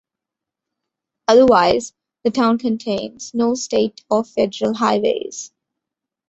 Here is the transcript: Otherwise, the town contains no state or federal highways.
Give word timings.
Otherwise, 1.27 1.93
the 2.23 2.31
town 2.31 2.57
contains 2.57 3.35
no 3.35 3.53
state 3.53 4.03
or 4.09 4.23
federal 4.23 4.73
highways. 4.73 5.51